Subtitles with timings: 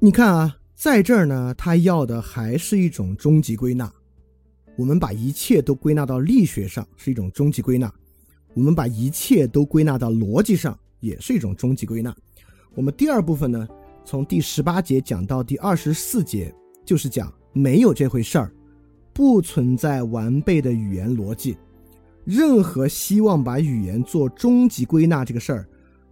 [0.00, 3.92] 你看啊，在这儿呢，他要的还是一种终极归纳。
[4.76, 7.88] 我们把一切都归纳到力学上，是一种终极归纳；
[8.54, 12.14] 我们把一切都归纳到逻辑上，也是一种终极归纳。
[12.76, 13.66] 我们第二部分呢，
[14.04, 18.52] 从第十八节讲到第二十四节，就是讲没有这回事儿，
[19.12, 21.58] 不存在完备的语言逻辑，
[22.24, 25.68] 任何希望把语言做终极归纳这个事儿，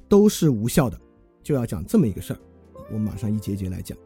[0.08, 1.00] 都是无效的。
[1.40, 2.40] 就要讲这么一个事儿。
[2.88, 3.96] 我们马上一节节来讲。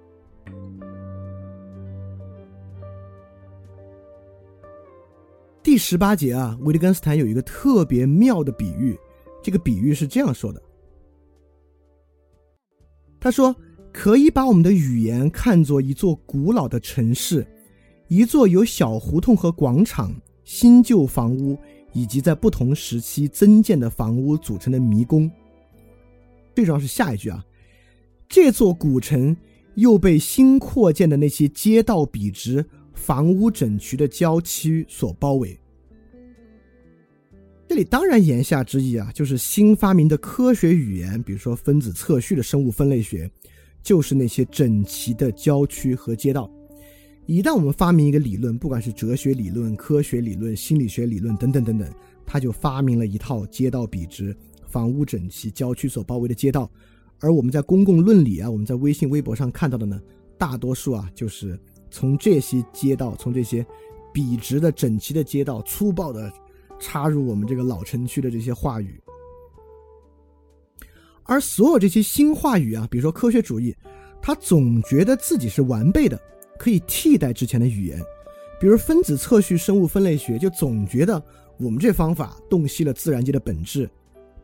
[5.63, 8.99] 第十八节啊，维特根斯坦有一个特别妙的比喻，
[9.43, 10.61] 这个比喻是这样说的：
[13.21, 13.55] 他说，
[13.93, 17.47] 可以把我们的语言看作一座古老的城市，
[18.09, 20.13] 一座由小胡同和广场、
[20.45, 21.59] 新旧房屋
[21.93, 25.31] 以及在不同时期增建的房屋组成的迷宫。
[26.55, 27.45] 最重要是下一句啊。
[28.31, 29.37] 这座古城
[29.75, 32.65] 又被新扩建的那些街道笔直、
[32.95, 35.59] 房屋整齐的郊区所包围。
[37.67, 43.29] 这里当然言下之意啊，就是新发明的科学语言，比如说分子测序的生物分类学，
[43.83, 46.49] 就是那些整齐的郊区和街道。
[47.27, 51.93] 一旦我们发明一个理论，不管是哲学理论、科学理论、心理学理论等等等等，
[52.25, 54.37] 他就发明了一套街道笔直、
[54.69, 56.71] 房屋整齐、郊区所包围的街道。
[57.21, 60.01] 而我们在公共论理啊，我们在微信、微博上看到的呢，
[60.39, 61.59] 大多数啊，就是
[61.91, 63.65] 从这些街道，从这些
[64.13, 66.33] 笔直的、整齐的街道，粗暴的
[66.79, 69.01] 插入我们这个老城区的这些话语。
[71.25, 73.77] 而所有这些新话语啊，比如说科学主义，
[74.21, 76.21] 他总觉得自己是完备的，
[76.59, 78.03] 可以替代之前的语言。
[78.59, 81.23] 比如分子测序、生物分类学，就总觉得
[81.59, 83.89] 我们这方法洞悉了自然界的本质。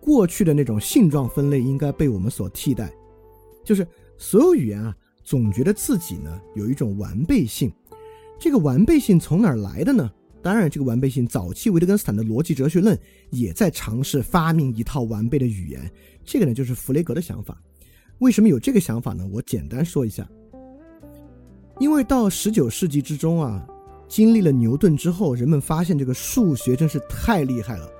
[0.06, 2.92] 过去的那种性状分类应该被我们所替代，
[3.64, 3.84] 就是
[4.16, 7.72] 所有语言啊，总觉得自己呢有一种完备性。
[8.38, 10.08] 这个完备性从哪儿来的呢？
[10.42, 12.96] 当然，这个完备性，早期维特根斯坦的逻辑哲学论
[13.30, 15.90] 也在尝试发明一套完备的语言。
[16.24, 17.60] 这个呢，就是弗雷格的想法。
[18.18, 19.28] 为什么有这个想法呢？
[19.32, 20.24] 我简单说一下。
[21.80, 23.66] 因为到十九世纪之中啊，
[24.06, 27.90] 经历了牛顿之后，人们发现这个数学真是太厉害了。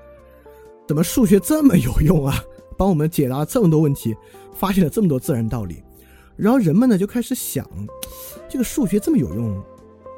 [0.86, 2.42] 怎么数学这么有用啊？
[2.78, 4.14] 帮我们解答了这么多问题，
[4.54, 5.82] 发现了这么多自然道理，
[6.36, 7.66] 然后人们呢就开始想，
[8.48, 9.62] 这个数学这么有用，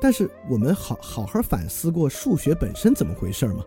[0.00, 3.64] 但是我们好好好反思过数学本身怎么回事吗？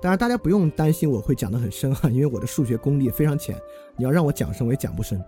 [0.00, 3.58] 当然大家不用担心我会讲得很深哈，因为我的数学功力非常浅，
[3.96, 5.18] 你要让我讲深我也讲不深。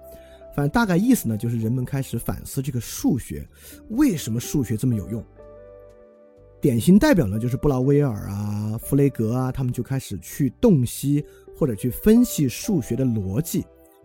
[0.54, 3.48] 反正大概意思呢，就是人们开始反思这个数学
[3.90, 5.24] 为什么数学这么有用。
[6.60, 11.24] 典型代表呢，就是布劳威尔啊、弗雷格啊，他们就开始去洞悉
[11.56, 13.64] 或者去分析数学的逻辑，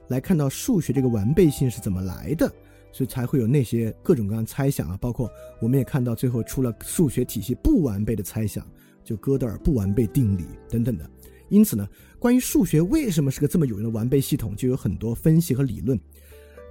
[0.10, 2.48] 来看到数学这个完备性是怎么来的，
[2.92, 5.28] 所以才会有那些各种各样猜想啊，包括
[5.60, 8.64] 我们也看到最后出了数学体系不完备的猜想，
[9.04, 11.10] 就哥德尔不完备定理等等的。
[11.50, 11.88] 因此呢，
[12.20, 16.00] 关于数学为什么是个这么有用的完备系统，就有很多分析和理论。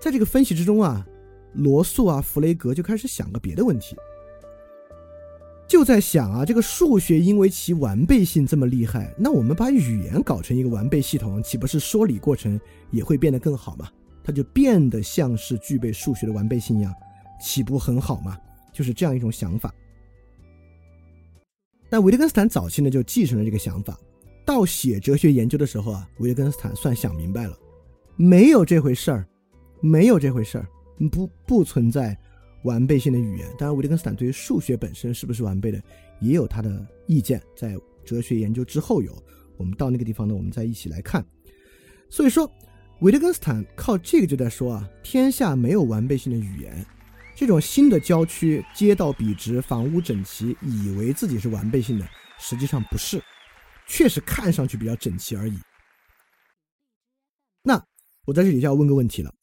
[0.01, 1.05] 在这个分析之中啊，
[1.55, 3.97] 罗素啊、弗雷格就开始想个别的问题。
[5.73, 12.61] 就在想啊，这个数学因为其完备性这么厉害，那我们把语言搞成一个完备系统，岂不是说理过程
[12.91, 13.89] 也会变得更好吗？
[14.23, 16.93] 它就变得像是具备数学的完备性一样，
[17.41, 18.37] 岂不很好吗？
[18.71, 19.75] 就是这样一种想法。
[21.89, 23.99] 那维特根斯坦早期呢就继承了这个想法，
[24.45, 27.59] 到写哲学研究的时候啊，维特根斯坦算想明白了，
[28.17, 29.27] 没有这回事儿，
[29.81, 30.69] 没有这回事儿，
[31.11, 32.15] 不不存在。
[32.65, 35.83] 完备性的语言，当然，维特根斯坦对于数学本身是不是完备的，
[36.21, 37.43] 也有他的意见。
[37.57, 39.21] 在哲学研究之后有，
[39.57, 41.25] 我们到那个地方呢，我们再一起来看。
[42.09, 42.51] 所以说，
[43.01, 46.85] 维特根斯坦靠这个就在说啊，天下没有完备性的语言。
[47.35, 52.07] 这种新的郊区街道笔直、房屋整齐，以为自己是完备性的，
[52.39, 53.21] 实际上不是，
[53.89, 55.59] 确实看上去比较整齐而已。
[57.63, 57.83] 那
[58.27, 59.35] 我在这里就要问个问题了，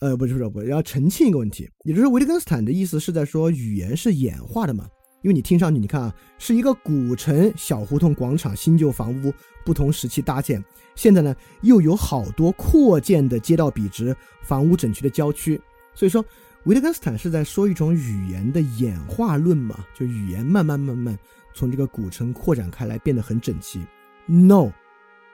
[0.00, 4.86] 呃，不是不是不，要澄清一个问题，也就是维特根斯坦的意思是在说语言是演化的嘛？
[5.22, 9.32] 因为你听上去，你看啊，是一个古城小胡同广场，新旧房屋
[9.64, 10.62] 不同时期搭建，
[10.94, 15.58] 现在呢又有好多扩建的街道笔直、房屋整齐的郊区，
[15.94, 16.22] 所以说
[16.64, 19.84] 维特根斯坦是在说一种语言的演化论嘛？
[19.94, 21.18] 就语言慢慢慢慢
[21.54, 23.80] 从这个古城扩展开来，变得很整齐
[24.26, 24.70] ？No，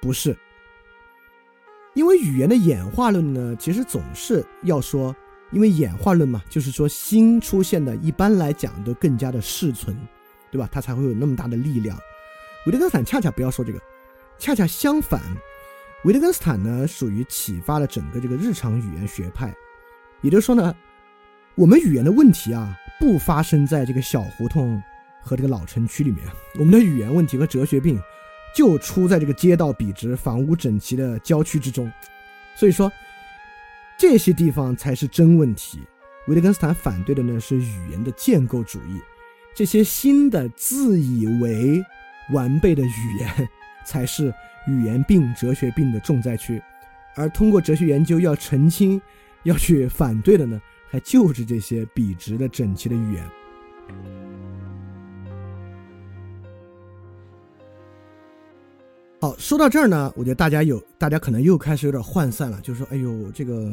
[0.01, 0.37] 不是。
[1.95, 5.15] 因为语言的演化论呢，其实总是要说，
[5.51, 9.95] 因为演化论嘛，就是说新出现的，一般来讲都更加的适存，
[10.51, 10.67] 对吧？
[10.73, 11.99] 它才会有那么大的力量。
[12.65, 13.79] 维特根斯坦恰恰不要说这个，
[14.39, 15.21] 恰恰相反，
[16.05, 19.55] 维特根斯坦呢属于启发了整个这个日常语言学派。
[20.23, 20.75] 也就是说呢，
[21.57, 24.83] 我们语言的问题啊，不发生在这个小胡同
[25.23, 26.27] 和这个老城区里面，
[26.59, 28.01] 我们的语言问题和哲学病。
[28.55, 31.91] 就出在这个街道笔直、房屋整齐的郊区之中，
[32.55, 32.91] 所以说
[33.99, 35.81] 这些地方才是真问题。
[36.29, 39.01] 维特根斯坦反对的呢是语言的建构主义，
[39.55, 41.83] 这些新的自以为
[42.33, 43.49] 完备的语言
[43.85, 44.33] 才是
[44.69, 46.63] 语言病、哲学病的重灾区，
[47.17, 49.01] 而通过哲学研究要澄清、
[49.43, 54.22] 要去反对的呢，还就是这些笔直的、整齐的语言。
[59.23, 63.71] 好，说到这儿呢，我觉得大家有，大家可能又开始有点涣散了，就是说，哎呦，这个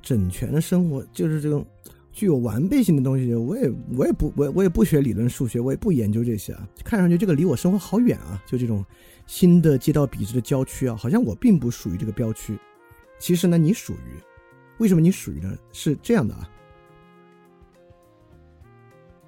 [0.00, 1.62] 整全的生活，就是这种
[2.10, 6.66] 具有完备性的东西，我也，我也不，我我也不学理论数学，我也不研究这些啊。
[6.82, 8.82] 看上去这个离我生活好远啊，就这种
[9.26, 12.58] 新的街道笔直的郊区啊，好像我并不属于这个标区。
[13.18, 14.16] 其实呢，你属于，
[14.78, 15.54] 为什么你属于呢？
[15.72, 16.48] 是这样的啊，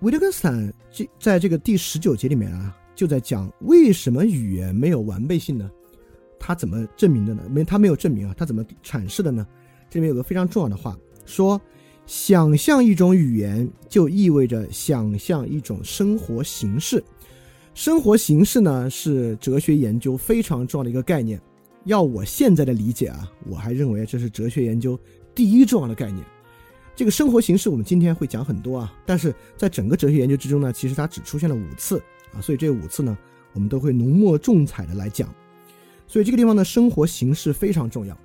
[0.00, 2.75] 维特根斯坦这在这个第十九节里面啊。
[2.96, 5.70] 就在讲为什么语言没有完备性呢？
[6.40, 7.43] 他怎么证明的呢？
[7.50, 9.46] 没，他没有证明啊，他怎么阐释的呢？
[9.88, 11.60] 这里面有个非常重要的话，说
[12.06, 17.02] 想象一种语言就意味着想象一种生活形式。
[17.75, 21.40] 生活形式呢是哲学研究非常重要的一个概念。
[21.84, 24.99] 要我现在的理解啊，我还认为这是哲学研究
[25.34, 26.25] 第一重要的概念。
[26.94, 32.02] 这个生活形式我们今天会讲很多啊，但是在整个哲学研究之中呢，其实它只出现了五次。
[32.32, 33.17] 啊，所以这五次呢，
[33.52, 35.32] 我们都会浓墨重彩的来讲，
[36.06, 38.17] 所以这个地方的生活形式非常重要。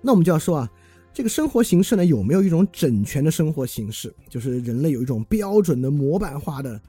[0.00, 0.70] 那我们就要说啊，
[1.12, 4.14] 这个生活形式呢，有没有一种整全的生活形式？
[4.28, 6.80] 就是人类有一种标准的模板化的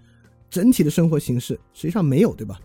[0.49, 1.59] 整体的生活形式？
[1.73, 2.59] 实际上没有，对吧？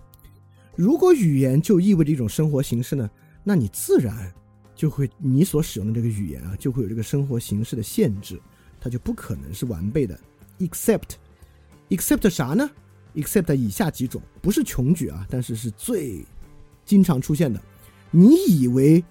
[0.77, 3.11] 如果语言就意味着一种生活形式呢，
[3.43, 4.31] 那你自然
[4.75, 8.39] 就会你所使用的这个语言啊，就会有这个生活形式的限制，
[8.79, 10.19] 它就不可能是完备的。
[10.59, 12.71] except，except 啥呢
[13.17, 16.25] ？except 以下几种不是穷举啊，但是是最
[16.85, 17.61] 经常出现的。
[18.13, 19.03] 你以为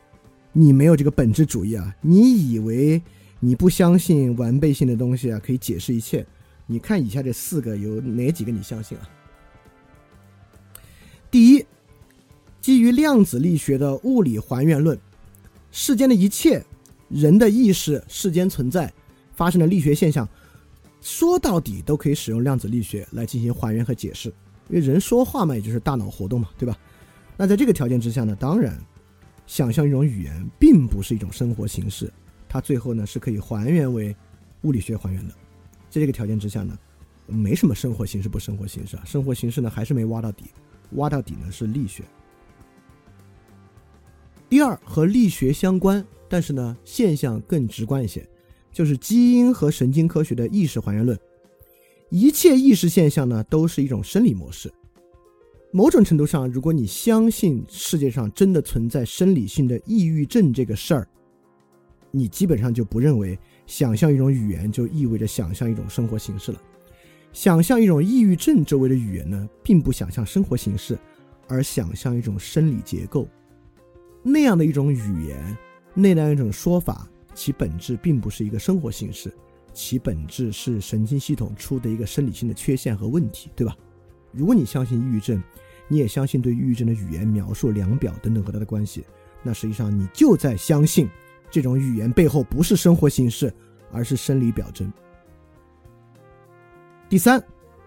[0.53, 1.93] 你没有这个本质主义啊？
[2.01, 3.01] 你以为
[3.41, 6.25] 你不相信完备性的东西啊可以解释一切？
[6.65, 9.09] 你看以下这四个有哪几个你相信啊？
[11.29, 11.65] 第一，
[12.61, 14.97] 基于量子力学的物理还原论，
[15.71, 16.63] 世间的一切
[17.09, 18.91] 人的意识、世间存在
[19.35, 20.27] 发生的力学现象。
[21.05, 24.27] 说到底都可以使用量子力学来进行还原和解释，
[24.69, 26.75] 因为人说话嘛，也就是大脑活动嘛，对吧？
[27.37, 28.75] 那在这个条件之下呢，当然，
[29.45, 32.11] 想象一种语言并不是一种生活形式，
[32.49, 34.15] 它最后呢是可以还原为
[34.63, 35.33] 物理学还原的。
[35.91, 36.75] 在这个条件之下呢，
[37.27, 40.45] 没什么生活形式不生活形式啊，生活形式呢还是没挖到底，
[40.93, 42.03] 挖到底呢是力学。
[44.49, 48.27] 第二和力学相关，但是呢现象更直观一些。
[48.75, 51.17] 就是基因和神经科学的意识还原论，
[52.09, 54.69] 一切意识现象呢都是一种生理模式。
[55.71, 61.07] 某种程度上，如果你相信世界上真的存在生理性的抑郁症这个事儿，
[62.11, 66.61] 你基本上就不认为想象一种语言就意味着想象一种生活形式了。
[67.31, 70.99] 想象一种抑郁症周围的语言呢，并不想象生活形式，
[71.47, 73.25] 而想象一种生理结构。
[74.21, 75.57] 那样的一种语言，
[75.93, 77.09] 那样一种说法。
[77.35, 79.31] 其本质并不是一个生活形式，
[79.73, 83.77] 其本质是神经系统出的一个生理性的缺陷和问题，对吧？
[84.31, 85.41] 如果你相信抑郁症，
[85.87, 89.05] 你也相信对抑郁症的语言描述、量表等等和它的关系，
[89.43, 91.07] 那实际上你就在相信
[91.51, 93.53] 这种语言背后不是生活形式，
[93.91, 94.91] 而是生理表征。
[97.07, 97.41] 第三，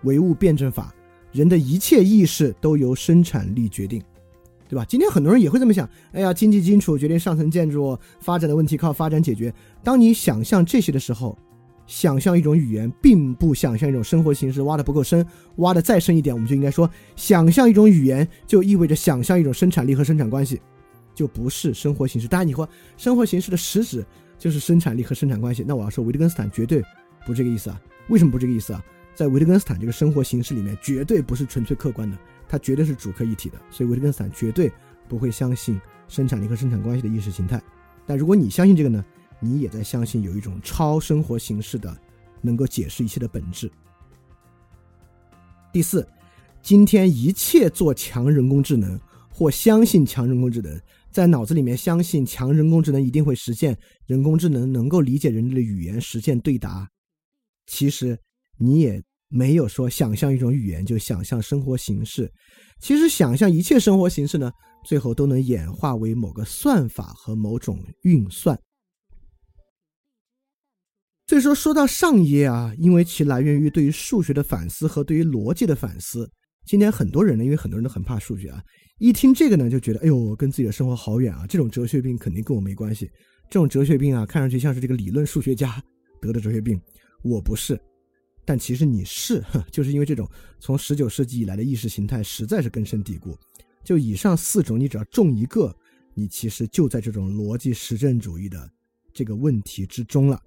[0.05, 0.95] 唯物辩证法，
[1.33, 4.03] 人的一切意识都由生产力决定。
[4.69, 4.85] 对吧？
[4.89, 5.89] 今天很多人也会这么想。
[6.13, 9.53] 哎呀，经济基础决定上层建筑发展的问题，靠发展解决。
[9.83, 11.37] 当你想象这些的时候，
[11.87, 14.61] 想象一种语言，并不想象一种生活形式。
[14.63, 20.61] 挖的不够深，挖的再深一点，我们就应该说，想象一种语言，就意味着想象一种生产力和生产关系。
[21.15, 22.29] 就不是生活形式。
[22.29, 24.07] 当然，你说生活形式的实质
[24.39, 26.81] 就是生产力和生产关系，那我要说维特根斯坦绝对
[27.27, 27.81] 不这个意思啊。
[28.09, 28.85] 为什么不这个意思啊？
[29.17, 32.17] 在维特根斯坦这个生活形式里面，绝对不是纯粹客观的，
[32.49, 33.61] 它绝对是主客一体的。
[33.71, 34.73] 所以维特根斯坦绝对
[35.09, 37.63] 不会相信生产力和生产关系的意识形态。
[38.07, 39.05] 但如果你相信这个呢，
[39.39, 41.95] 你也在相信有一种超生活形式的
[42.41, 43.71] 能够解释一切的本质。
[45.73, 46.09] 第四，
[46.63, 56.89] 今天一切做强人工智能或相信强人工智能，在脑子里面相信强人工智能一定会实现人工智能能够理解人类的语言，实现对答。
[57.67, 58.19] 其实
[58.57, 62.31] 你也没有说想象一种语言就想象生活形式。
[62.81, 64.51] 其实想象一切生活形式呢，
[64.85, 68.59] 最后都能演化为某个算法和某种运算。
[71.27, 76.31] 所以说，说到上一页啊，因为其来源于对于数学的反思和对于逻辑的反思。
[76.65, 78.63] 今天很多人呢，因为很多人都很怕数学啊，
[78.99, 81.47] 一听这个呢，就觉得哎呦，跟自己的生活好远啊。
[81.47, 83.11] 这种哲学病肯定跟我没关系。
[83.51, 85.83] 这种哲学病啊，看上去像是这个理论数学家
[86.21, 86.81] 得的哲学病。
[87.25, 87.79] 我不是，
[88.49, 90.27] 但其实你是， 就是因为这种
[90.59, 93.37] 从十九世纪以来的意识形态实在是根深蒂固。
[93.85, 95.71] 就以上四种，你只要中一个，
[96.15, 98.67] 你其实就在这种逻辑实证主义的
[99.13, 100.43] 这个问题之中了。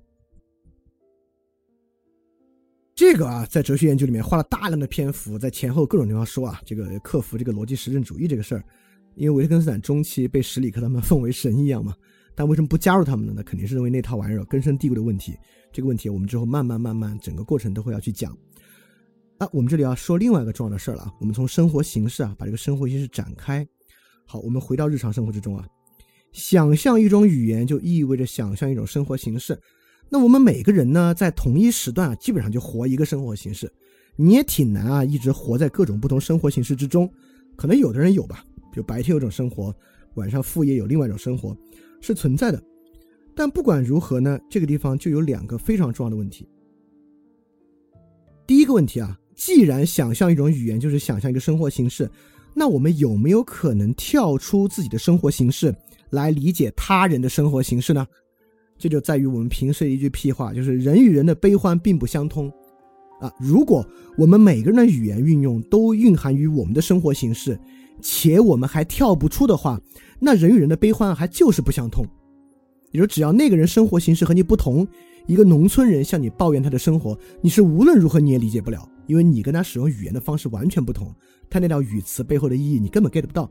[2.95, 8.63] 这个啊，在哲学研究里面花了大量的篇幅，在前后各种地方说啊，这个克服这个逻辑实证主义这个事儿，
[9.13, 11.95] 因为维特根斯坦中期被史里克他们 奉为神一样嘛，
[12.35, 13.33] 但为什么不加入他们呢？
[13.35, 15.37] 那肯定是认为那套玩意儿根深蒂固的问题。
[15.71, 18.35] 这个问题我们之后慢慢慢慢整个过程都会要去讲。
[19.37, 23.67] 啊，我们这里要说另外一个重要的事儿了啊，我们从生活形式啊把这个生活形式展开。
[24.25, 25.65] 好，我们回到日常生活之中啊，
[26.31, 29.59] 想象一种语言就意味着想象一种生活形式。
[30.09, 33.71] 那我们每个人呢，在同一时段啊，基本上就活一个生活形式，
[34.15, 37.09] 你也挺难啊，一直活在各种不同生活形式之中。
[37.55, 39.73] 可能有的人有吧，比如白天有种生活，
[40.15, 41.55] 晚上副业有另外一种生活，
[42.01, 42.61] 是存在的。
[43.33, 46.45] 但不管如何呢，这个地方就有两个非常重要的问题。
[48.45, 52.09] 第一个问题啊，既然想象一种语言就是想象一个生活形式，
[52.53, 55.73] 那我们有没有可能跳出自己的生活形式
[56.09, 58.05] 来理解他人的生活形式呢？
[58.77, 62.51] 这就在于我们平时的一句屁话，就是人与人的悲欢并不相通，
[63.21, 67.57] 啊，如果我们每个人的语言运用都蕴含于我们的生活形式，
[68.01, 69.79] 且我们还跳不出的话，
[70.19, 72.05] 那人与人的悲欢还就是不相通。
[72.91, 74.85] 也就只要那个人生活形式和你不同，
[75.25, 81.15] 一个农村人向你抱怨他的生活，你是无论如何你也理解不了，因为你跟他使用语言的方式完全不同，
[81.49, 83.49] 他那条语词背后的意义你根本 get 不到。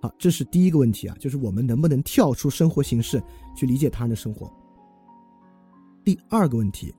[0.00, 3.22] 好，这是第一个问题啊，就是我们能不能跳出生活形式
[3.54, 4.50] 去理解他人的生活。
[6.02, 6.94] 第二个问题，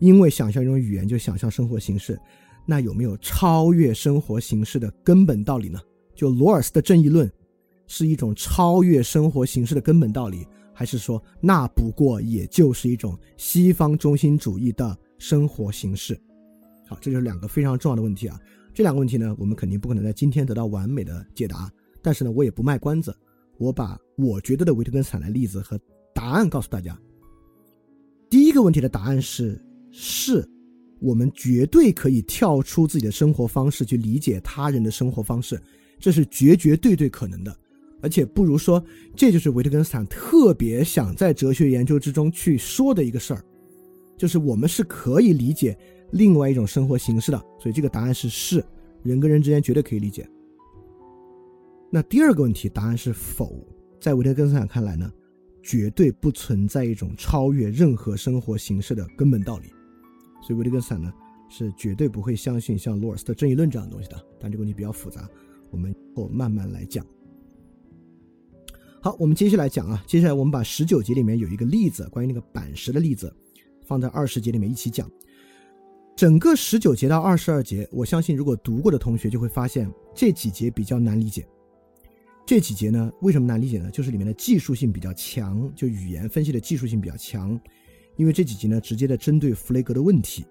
[0.00, 2.18] 因为想象一种语言就想象生活形式，
[2.66, 5.80] 那有没有超越生活形式的根本道理呢？
[6.14, 7.30] 就罗尔斯的正义论
[7.86, 16.18] 是一种超越生活形式的根本道理，还是说那不过也就是一种西方中心主义的生活形式？
[16.88, 18.40] 好，这就是两个非常重要的问题啊。
[18.74, 21.70] 这两个问题呢，我们肯定不可能在今天得到完美的解答。
[22.02, 23.16] 但是呢，我也不卖关子，
[23.58, 25.78] 我把我觉得的维特根斯坦的例子和
[26.14, 26.98] 答案告诉大家。
[28.30, 30.48] 第一个问题的答案是：是，
[31.00, 35.60] 我们绝对可以跳出自己的生活方式去理解他人的生活方式，
[35.98, 37.56] 这是绝绝对对可能的。
[38.02, 38.82] 而且不如说，
[39.14, 43.42] 这就是维特根斯坦特别想在哲学研究之中去说的一个事儿，
[44.16, 45.76] 就是我们是可以理解
[46.12, 47.38] 另外一种生活形式的。
[47.58, 48.64] 所以这个答案是：是，
[49.02, 50.28] 人跟人之间绝对可以理解。
[51.90, 53.66] 那第二个问题答案是否，
[53.98, 55.10] 在维特根斯坦看来呢，
[55.62, 59.68] 绝对不存在一种超越任何生活形式的根本道理，
[60.46, 61.12] 所以维特根斯坦呢
[61.48, 64.24] 是绝对不会相信像罗尔斯的正义论这样的东西的。
[64.38, 65.28] 但这个问题比较复杂，
[65.70, 67.04] 我们后慢慢来讲。
[69.00, 73.34] 好，我们接下来讲啊，接下来我们把十九节里面有一个例子，关于那个板石的例子，
[73.84, 75.10] 放在二十节里面一起讲。
[76.14, 81.46] 整个十九节到二十二节，我相信如果读过的同学就会发现这几节比较难理解。
[82.46, 83.90] 这几节呢，为什么难理解呢？
[83.90, 87.60] 就是里面的技术性比较强，就语言分析的技术性比较强。
[88.16, 90.44] 因为这几集呢，直接的针对弗雷格的问题，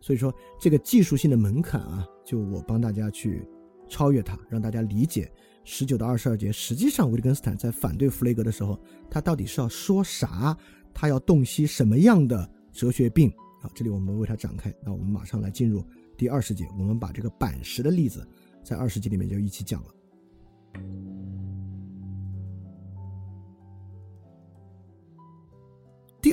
[0.00, 3.46] 所以说这个技术性的门槛啊，就我帮大家去
[3.88, 5.30] 超越它，让大家理解
[5.64, 6.52] 十九到二十二节。
[6.52, 8.78] 实际上，维特根斯坦在反对弗雷格的时候，
[9.10, 10.56] 他到底是要说啥？
[10.94, 13.28] 他要洞悉什么样的哲学病
[13.62, 13.70] 啊？
[13.74, 14.72] 这里我们为他展开。
[14.84, 15.84] 那我们马上来进入
[16.16, 18.26] 第二十节，我们把这个板石的例子
[18.62, 19.88] 在二十节里面就一起讲了。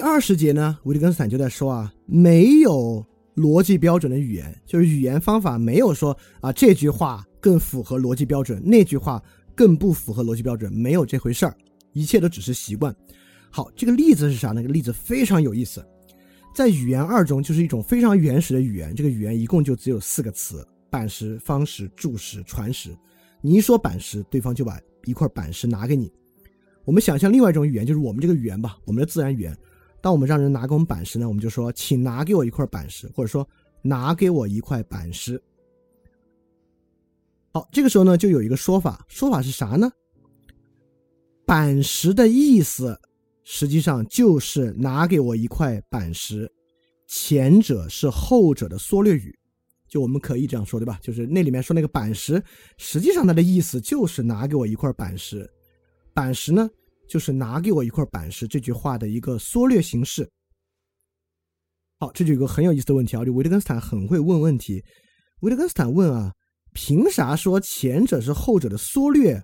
[0.07, 3.03] 二十节呢，维特根斯坦就在说啊，没有
[3.35, 9.19] 逻辑标准的语言，就是语言方法没有说啊这句话更符合逻辑标准，那句话
[9.55, 11.57] 更不符合逻辑标准，没有这回事儿，
[11.91, 12.95] 一切都只是习惯。
[13.49, 14.61] 好，这个例子是啥呢？
[14.61, 15.83] 个例子非常有意思，
[16.53, 22.95] 在语言二中就是一种非常原始的语言，这个语言一共就只有四个词：板石、方石、柱石、传石。
[23.41, 26.13] 你一说板石，对方就把一块板石拿给你。
[26.83, 29.57] 我们想象另外一种语言，就是我们这个语言吧，我们的自然语言。
[30.05, 33.49] 当我们让人拿给我们板石呢，我们就说：“请拿给我一块板石，或者说
[33.81, 35.41] 拿给我一块板石。”
[37.51, 39.91] 好，这个时候呢，就有一个说法，说法是啥呢？
[41.43, 42.95] 板石的意思
[43.43, 46.47] 实际上就是拿给我一块板石，
[47.07, 49.35] 前者是后者的缩略语，
[49.87, 50.99] 就我们可以这样说，对吧？
[51.01, 52.39] 就是那里面说那个板石，
[52.77, 55.49] 实际上它的意思就是拿给我一块板石，
[56.13, 56.69] 板石呢？
[57.07, 60.29] 就是拿给我一块板石这句话的一个缩略形式。
[61.99, 64.83] 好，这就有个很有意思的问题啊，就维特根斯坦很会问问题。
[65.41, 66.33] 维特根斯坦问啊，
[66.73, 69.41] 凭啥说前者是后者的缩略，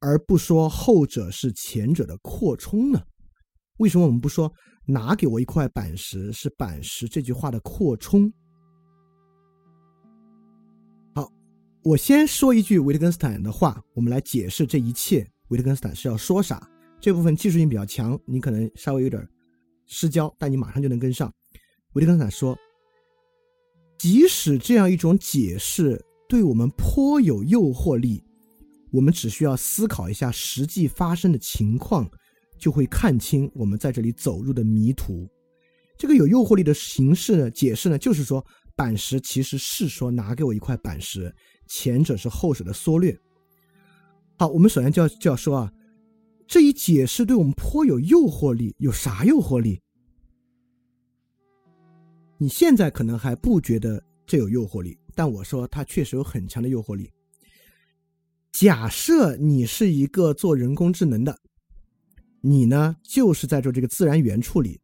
[0.00, 3.02] 而不说后者是前者的扩充呢？
[3.78, 4.52] 为什么我们不说
[4.86, 8.32] 拿给我一块板石是板石这句话的扩充？
[11.14, 11.28] 好，
[11.82, 15.28] 我先说一句维特根斯坦的话，我们来解释这一切。
[15.48, 16.68] 维特根斯坦是要说啥？
[17.00, 19.26] 这部分技术性比较强，你可能稍微有点
[19.86, 21.32] 失焦，但你马上就能跟上。
[21.94, 22.58] 维特根斯坦说，
[23.98, 28.22] 即使这样一种解释对我们颇有诱惑力，
[28.90, 32.10] 我们只需要思考一下实际发生的情况，
[32.58, 35.28] 就会看清我们在这里走入的迷途。
[35.96, 38.44] 这个有诱惑力的形式呢，解释呢，就是说
[38.76, 41.34] 板石其实是说拿给我一块板石，
[41.68, 43.16] 前者是后者的缩略。
[44.36, 45.72] 好，我们首先就要就要说啊。
[46.48, 49.78] 这一解释对我们颇有诱惑力，有啥诱惑力？
[52.38, 57.10] 你现在可能还不觉得这有诱惑力，但我说它确实有很强的诱惑力。
[58.50, 61.38] 假设你是一个做人工智能的，
[62.40, 64.80] 你呢就是在做这个自然语言处理。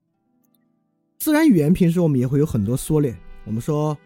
[1.18, 3.96] 自然语言平时我们也会有很多缩略，我们说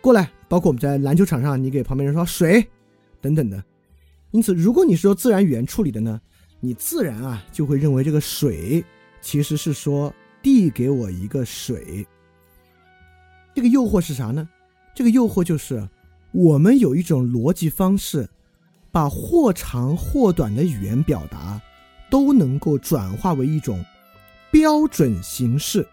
[0.00, 2.64] 过来，包括我们在篮球场上，你给旁边人说水
[3.20, 3.62] 等等的。
[4.30, 6.20] 因此，如果你是做自然语言处理的呢？
[6.60, 8.84] 你自然啊就会认为这个水
[9.20, 12.06] 其实是说递给我一个水。
[13.54, 14.48] 这个诱惑是啥呢？
[14.94, 15.88] 这个诱惑就是
[16.32, 18.28] 我们有一种逻辑方式，
[18.92, 21.60] 把或长或短的语言表达
[22.10, 23.84] 都能够转化为一种
[24.50, 25.86] 标准形式。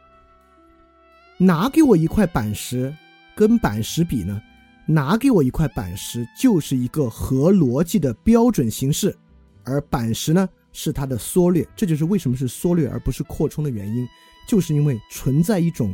[1.37, 2.93] 拿给我一块板石，
[3.35, 4.41] 跟板石比呢？
[4.85, 9.15] 拿给我一块板石就是一个合逻辑的标准形式，
[9.63, 10.47] 而板石呢？
[10.79, 14.07] 是它的缩略，这就是为什么是缩略而不是扩充的原因，
[14.47, 15.91] 就是因为存在一种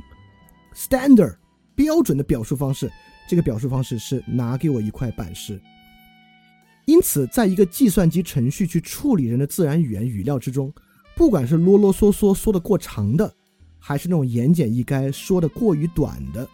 [0.75, 1.33] standard
[1.73, 2.91] 标准的表述方式，
[3.25, 5.57] 这个表述方式是拿给我一块板石。
[6.83, 10.69] 因此，在一个计算机程序去处理人的自然语言语料之中，
[11.15, 13.33] 不管是啰啰嗦嗦说的过长的，
[13.79, 16.45] 还是那种言简意赅说的过于短的，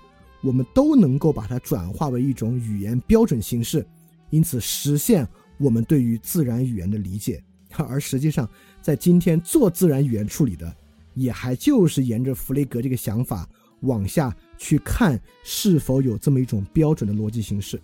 [0.43, 3.83] 我们都能够把它转化为一种语言标准形式，
[4.29, 7.43] 因此实现我们对于自然语言的理解。
[7.87, 8.49] 而实际上，
[8.81, 10.75] 在今天做自然语言处理的，
[11.13, 13.47] 也还就是沿着弗雷格这个想法
[13.81, 17.79] 往下去看，是否有这么一种标准的逻辑形式。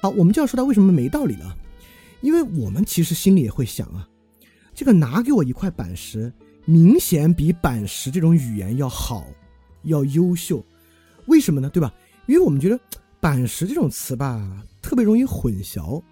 [0.00, 1.56] 好，我们就要说它为什么没道理了，
[2.20, 4.08] 因为我们其实心里也会想啊，
[4.74, 6.32] 这个拿给我一块板石，
[6.64, 9.26] 明显比板石这种语言要好，
[9.82, 10.64] 要优秀，
[11.26, 11.68] 为什么呢？
[11.68, 11.92] 对吧？
[12.26, 12.78] 因为我们觉得
[13.20, 16.02] 板石这种词吧，特别容易混淆。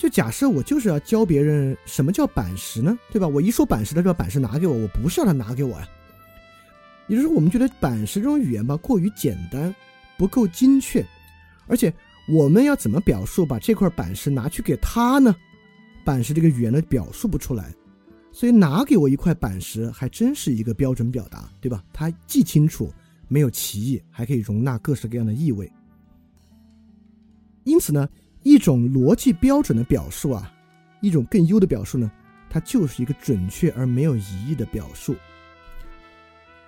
[0.00, 3.28] 就假设我就是要教别人什么叫板石呢，对吧？
[3.28, 5.86] 我一说板石，他就把板石拿给我，我不是要他拿给我呀。
[7.06, 9.74] 也就是说，我们觉得板石这种语言吧过于简单，
[10.16, 11.04] 不够精确，
[11.66, 11.92] 而且
[12.26, 15.36] 我们要怎么表述把这块板石拿去给他呢？
[16.02, 17.70] 板石这个语言呢表述不出来，
[18.32, 21.84] 所以拿给我一块板石还真是一个标准表达，对吧？
[21.92, 22.90] 它既清楚，
[23.28, 25.70] 没有歧义，还可以容纳各式各样的意味。
[27.64, 28.08] 因此呢。
[28.42, 30.50] 一种逻辑标准的表述啊，
[31.00, 32.10] 一种更优的表述呢，
[32.48, 35.14] 它就是一个准确而没有疑义的表述。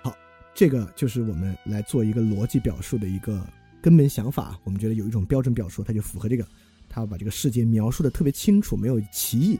[0.01, 0.15] 好，
[0.53, 3.43] 这个就是我们来做一个逻辑表述的一个
[3.81, 4.57] 根本想法。
[4.63, 6.45] 我们觉得有一种标准表述，它就符合这个，
[6.87, 9.59] 它要把这个世界描述的特别清楚，没有歧义。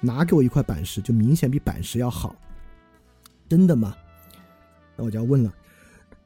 [0.00, 2.36] 拿给我一块板石，就明显比板石要好。
[3.48, 3.96] 真的吗？
[4.96, 5.52] 那我就要问了，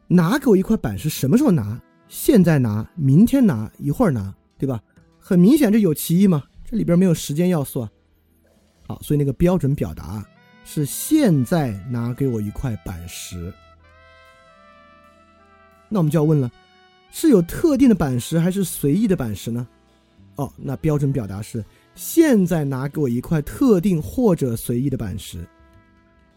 [0.09, 1.81] 拿给我一块板石，什么时候拿？
[2.07, 2.87] 现在拿？
[2.95, 3.71] 明天拿？
[3.79, 4.35] 一会儿拿？
[4.59, 4.83] 对吧？
[5.25, 6.43] 很明显，这有歧义嘛？
[6.69, 7.91] 这里边没有时间要素啊。
[8.89, 10.27] 好，所以那个标准表达
[10.65, 13.55] 是现在拿给我一块板石。
[15.89, 16.51] 那我们就要问了，
[17.13, 19.67] 是有特定的板石还是随意的板石呢？
[20.35, 25.47] 哦，那标准表达是现在拿给我一块特定或者随意的板石。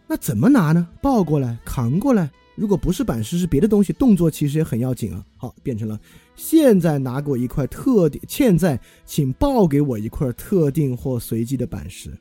[0.06, 0.88] 那怎么拿呢？
[1.02, 2.30] 抱过来，扛过来。
[2.56, 5.26] 如果不是板石，是别的东西，动作其实也很要紧啊。
[5.38, 6.00] 好，变成了
[6.36, 12.12] 现在拿给我一块特定，现在请抱给我一块特定或随机的板石。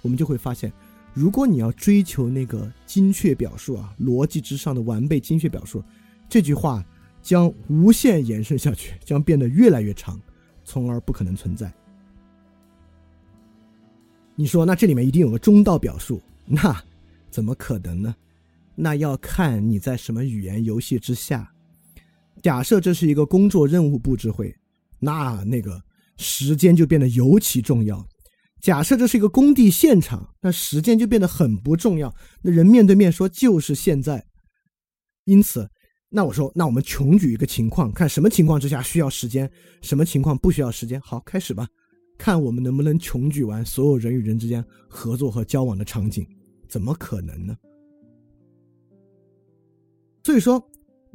[0.00, 0.72] 我们就会发现，
[1.12, 5.82] 如果你要追求那个精确表述啊，逻辑之上的完备精确表述，
[6.28, 6.84] 这句话
[7.20, 10.20] 将无限延伸下去，将变得越来越长，
[10.64, 11.72] 从而不可能存在。
[14.36, 16.80] 你说，那这里面一定有个中道表述，那
[17.28, 18.14] 怎么可能呢？
[18.76, 21.52] 那要看你在什么语言游戏之下。
[22.42, 24.54] 假设这是一个工作任务布置会，
[24.98, 25.82] 那那个
[26.16, 28.06] 时间就变得尤其重要。
[28.60, 32.12] 假设这是一个工地现场，那时间就变得很不重要。
[32.42, 34.24] 那人面对面说就是现在。
[35.24, 35.68] 因此，
[36.08, 39.48] 那我说，那我们穷举一个情况，看什么情况之下需要时间，
[39.82, 41.00] 什么情况不需要时间。
[41.02, 41.68] 好，开始吧，
[42.16, 46.26] 看我们能不能穷举完所有人与人之间合作和交往的场景。
[46.66, 47.56] 怎么可能呢？
[50.24, 50.62] 所以说，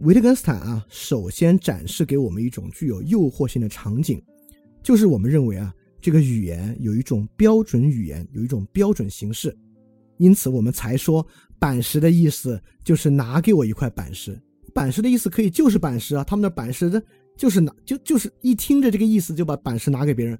[0.03, 4.21] 维特根斯坦啊，首先展示给我们一种具有诱惑性的场景，
[4.81, 9.57] 就是我们认为啊，这个语言有一种标准语言，有一种标准形式，
[10.17, 11.25] 因此我们才说
[11.57, 14.37] 板石的意思就是拿给我一块板石。
[14.73, 17.01] 板石的意思可以就是板石啊，他们的板石的
[17.37, 20.37] 就是拿就就是一听着这个意思就把板石拿给别人。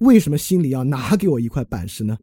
[0.00, 2.18] 为什么心里要拿给我一块板石呢？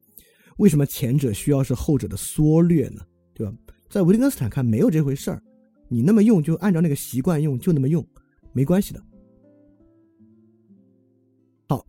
[0.57, 3.01] 为什么前者需要是后者的缩略呢？
[3.33, 3.53] 对吧？
[3.89, 5.41] 在维特根斯坦看，没有这回事儿，
[5.89, 8.05] 你那么用就按照那个习惯用，就那么用，
[8.53, 9.03] 没关系的。
[11.67, 11.85] 好，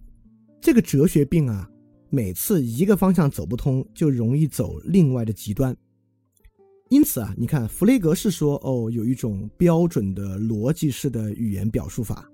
[0.60, 1.68] 这个哲学病啊，
[2.10, 5.76] 每次一个方向走不通，就容易走另外的极端。
[6.90, 12.26] 因此啊，你看弗雷格是说，哦，有一种标准的逻辑式的语言表述法，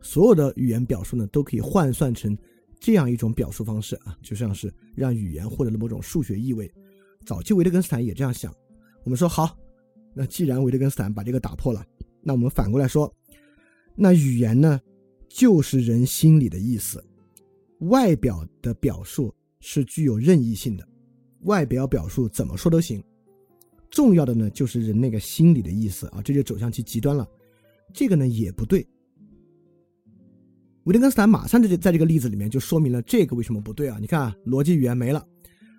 [0.00, 2.36] 所有的语言表述呢，都可以换算成
[2.78, 6.72] 这样一种表述方式啊，就像是让语言获得了某种数学意味。
[7.26, 8.54] 早期维特根斯坦也这样想。
[9.02, 9.58] 我们说好，
[10.14, 11.84] 那既然维特根斯坦把这个打破了，
[12.22, 13.12] 那我们反过来说，
[13.94, 14.80] 那语言呢，
[15.28, 17.02] 就是人心里的意思，
[17.80, 20.86] 外表的表述是具有任意性的，
[21.42, 23.02] 外表表述怎么说都行，
[23.90, 27.28] 重要的呢就是人那个心里的意思啊，这就走向其极端了，
[27.92, 28.86] 这个呢也不对。
[30.84, 33.98] 维特根斯坦马上就在这个例子里面就说明了这个为什么不对啊？
[34.00, 35.26] 你看，逻辑语言没了。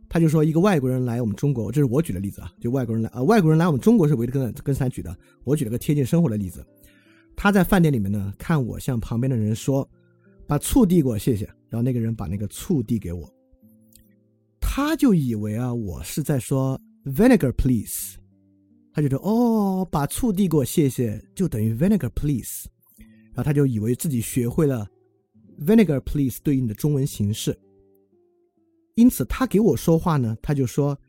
[0.10, 6.66] 他就说，一个外国人来我们中国，这是我举的例子啊，就外国人来啊，外国人来我们中国是维特根根斯坦举的，我举了个贴近生活的例子。
[7.36, 9.88] 他在饭店里面呢，看我向旁边的人说，
[10.48, 11.46] 把醋递给我，谢谢。
[11.70, 13.32] 然后那个人把那个醋递给我，
[14.60, 18.18] 他就以为啊，我是在说 vinegar please，
[18.92, 22.68] 他觉得哦，把醋递给我，谢谢，就等于 vinegar please，
[23.28, 24.88] 然后他就以为自己学会了
[25.60, 27.56] vinegar please 对应的中文形式。
[29.00, 31.00] 因此，他给我说话呢，他就说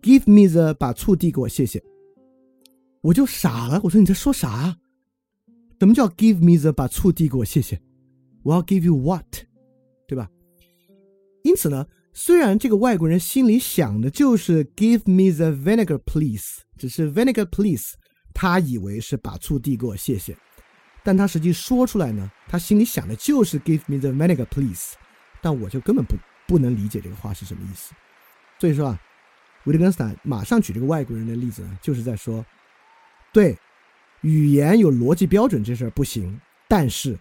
[0.00, 1.82] ：“Give me the 把醋递给我，谢谢。”
[3.02, 4.76] 我就傻了，我说：“你在说啥？
[5.76, 7.82] 怎么叫 Give me the 把醋递给我，谢谢？
[8.44, 9.26] 我要 Give you what，
[10.06, 10.30] 对吧？”
[11.42, 17.94] 因此呢，虽然这个外国人心里想的就是 “Give me the vinegar, please”，只是 “vinegar, please”，
[18.32, 20.36] 他以为是把醋递给我，谢谢。
[21.02, 24.92] 但他实际说出来呢，他心里想的就是 “Give me the vinegar, please”，
[25.42, 26.14] 但我就根本不。
[26.52, 27.94] 不能理解这个话是什么意思，
[28.58, 29.00] 所以说啊，
[29.64, 32.44] 维特根斯坦马上举这个外国人的例子呢，就是在说，
[33.32, 33.56] 对，
[34.20, 36.38] 语言有逻辑标准这事儿不行，
[36.68, 37.18] 但是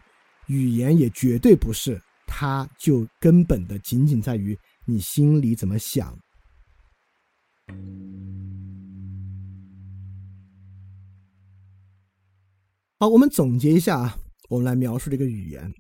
[0.47, 6.13] 语言也绝对不是，它就根本的仅仅在于你心里怎么想。
[12.99, 14.17] 好，我们总结一下啊，
[14.49, 15.73] 我们来描述这个语言。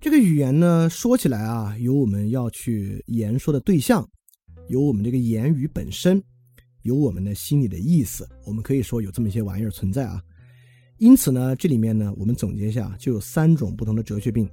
[0.00, 4.08] 这个语言呢，说起来啊，有我们要去言说的对象，
[4.68, 6.22] 有我们这个言语本身，
[6.80, 8.26] 有我们的心里的意思。
[8.46, 10.22] 我们可以说有这么一些玩意儿存在啊。
[10.96, 14.48] 因此呢，这里面呢，我们总结一下，就有三种不同的哲学病。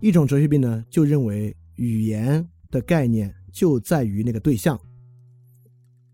[0.00, 4.80] 一种哲学病呢，就认为语言的概念就在于那个对象，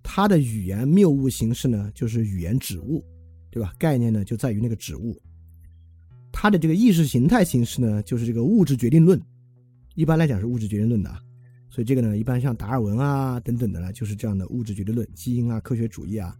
[0.02, 3.04] 它的语言谬误形式呢，就是语言指物，
[3.52, 3.72] 对吧？
[3.78, 5.16] 概念呢，就在于那个指物。
[6.42, 9.16] 它的这个意识形态形式呢，就是这个物质决定论，
[9.94, 11.08] 一般来讲是物质决定论的，
[11.70, 16.36] 所以这个呢，一般像达尔文啊等等的呢，就是这样的物质决定论，基因啊、科学主义啊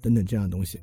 [0.00, 0.80] 等等这样的东西。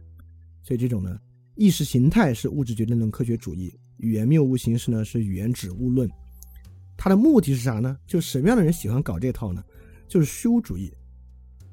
[0.64, 1.20] 所以这种呢，
[1.56, 6.10] 意识形态是物质决定论科学主义，语言谬误形式呢是语言指物论。
[6.96, 7.98] 它的目的是啥呢？
[8.08, 9.62] 就什么样的人喜欢搞这套呢？
[10.08, 10.90] 就是虚无主义，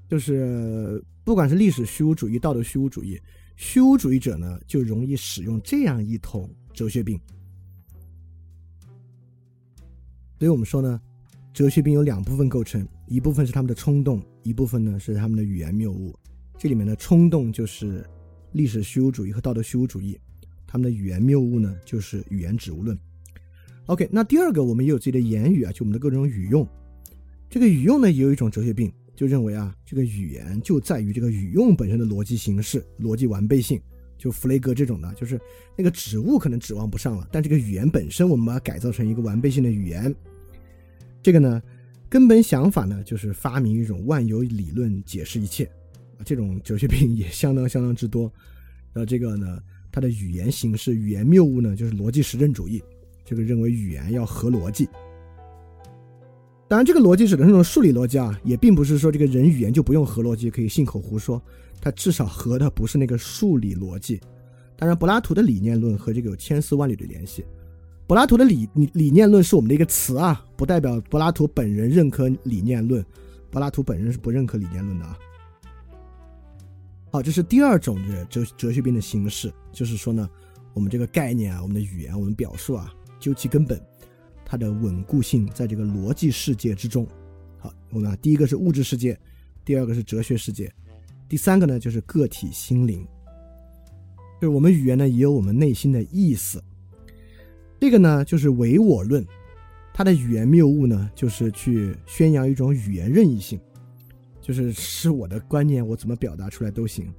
[0.09, 3.21] 就是不管是历史虚无主义、道德虚无主义，
[3.55, 6.53] 虚无主义者呢就容易使用这样一统。
[6.79, 7.21] 哲学病。
[10.39, 11.01] 所以我们说呢，
[11.53, 16.17] 哲学病有两部分构成，一部分是他们的冲动，一部分呢是他们的语言谬误。
[16.57, 18.09] 这里面的冲动就是
[18.53, 20.17] 历史虚无主义和道德虚无主义，
[20.69, 22.97] 他们的语言谬误呢就是语言指物论。
[23.87, 26.65] OK，那第二个我们也有自己的言语啊，就我们的各种语用。
[27.51, 33.81] 这个语用呢也有一种哲学病，就认为啊，这个语言就在于这个语用本身的逻辑形式、逻辑完备性。
[34.19, 35.41] 就弗雷格这种的，就是
[35.77, 40.15] 那个指物可能指望不上了，但这个语言本身我们把它改造成一个完备性的语言。
[41.23, 41.63] 这个呢，
[42.09, 45.71] 根本想法呢就是发明一种万有理论解释一切，
[46.25, 48.31] 这种哲学病也相当相当之多。
[48.93, 49.61] 然后这个呢，
[49.93, 52.83] 它的语言形式、语言谬误呢就是逻辑实证主义，
[53.25, 54.89] 这个认为语言要合逻辑。
[56.67, 61.43] 当然，这个逻辑指的是那种数理逻辑啊，也并不是说这个人语言就不用合逻辑，可以信口胡说。
[61.81, 64.21] 它至少合的不是那个数理逻辑，
[64.77, 67.45] 当然柏拉图的理念论和这个有千丝万缕的联系。
[68.07, 73.05] 柏拉图的理理念论是我们的一个词啊，不代表柏拉图本人认可理念论，
[73.51, 75.19] 柏拉图本人是不认可理念论的啊。
[77.11, 80.29] 好，这是第二种的哲哲学病的形式，就是说呢，
[80.73, 83.81] 我们这个概念啊，我们的语言，我们表述啊，究其根本，
[84.45, 87.07] 它的稳固性在这个逻辑世界之中。
[87.59, 89.19] 好，我们，第一个是物质世界，
[89.65, 90.73] 第二个是哲学世界。
[91.29, 93.07] 第三个呢，就是个体心灵，
[94.41, 96.63] 就是我们语言呢也有我们内心的意思。
[97.79, 99.23] 这个呢就是唯我论，
[99.93, 103.61] 它的语言谬误呢就是去宣扬一种语言任意性，
[104.41, 107.13] 就是是我的观念，我怎么表达出来都行。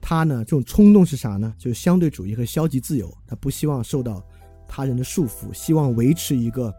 [0.00, 1.54] 它呢这种冲动是啥呢？
[1.56, 4.20] 就是相对主义和消极自由，他不希望受到
[4.66, 6.74] 他人的束缚，希望维持一个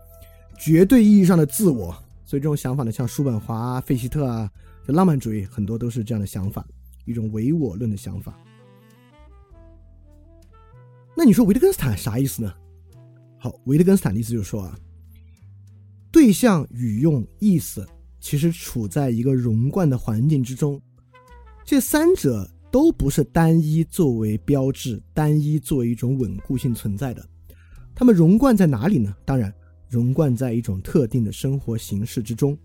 [0.58, 1.95] 绝对意义上的自我。
[2.26, 4.52] 所以这种想法呢，像叔本华、费希特啊。
[4.86, 6.68] 就浪漫主义很多都是这样的想法，
[7.06, 8.38] 一种唯我论的想法。
[11.15, 12.54] 那你说维特根斯坦啥意思呢？
[13.38, 14.80] 好，维特根斯坦的意思就是说啊，
[16.12, 17.88] 对象、语用、意思
[18.20, 20.82] 其实处在一个融贯的环境之中，
[21.63, 27.26] 这三者都不是单一作为标志、单一作为一种稳固性存在的。
[27.94, 29.15] 它们融贯在哪里呢？
[29.26, 29.54] 当然，
[29.88, 32.58] 融贯在一种特定的生活形式之中。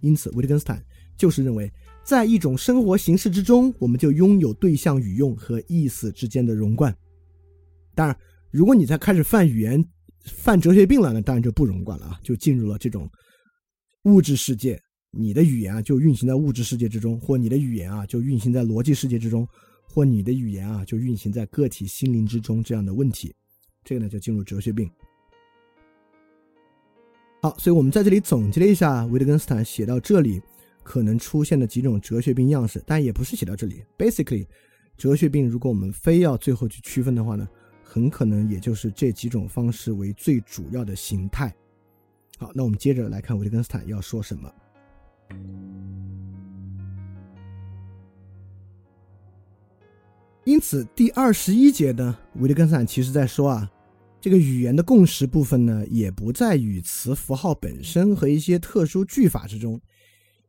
[0.00, 0.84] 因此，维特根斯坦。
[1.16, 1.72] 就是认为，
[2.04, 6.94] 在一种生活形式之中，我们就拥有对象语用和意思之间的融贯。
[7.94, 8.16] 当然，
[8.50, 9.84] 如果你在开始犯语言、
[10.24, 13.10] 犯哲学病了，那当然就不融贯了啊，就进入了这种
[14.04, 19.48] 物质世界，你的语言啊就运行在物质世界之中，或你的语言啊就运行在逻辑世界之中，
[19.88, 23.34] 或你的语言啊就运行在个体心灵之中这样的问题，
[23.82, 24.90] 这个呢就进入哲学病。
[27.42, 30.40] 好，所以我们在这里总结了一下维特根斯坦写到这里。
[30.88, 33.82] 可能出现的几种哲学病样式，但也不是写到这里。
[33.98, 34.46] Basically，
[34.96, 37.46] 哲学病如果我们非要最后去区分的话呢，
[37.82, 41.52] 很可能也就是这几种方式为最主要的形态。
[42.38, 44.48] 好，那我们接着来看维特根斯坦要说什么。
[50.44, 53.68] 因此，第二十一节呢，维特根斯坦其实在说啊，
[54.20, 59.80] 这个语言的共识部分呢，也不在语词符号本身和一些特殊句法之中。